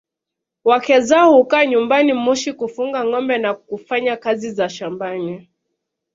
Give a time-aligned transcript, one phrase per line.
[0.65, 5.49] Wake zao hukaa nyumbani Moshi kufuga ngombe na kufanya kazi za shambani